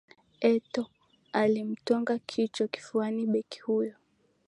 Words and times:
etoo 0.41 0.85
alimtwanga 1.33 2.17
kichwa 2.19 2.67
kifuani 2.67 3.25
beki 3.27 3.59
huyo 3.59 3.95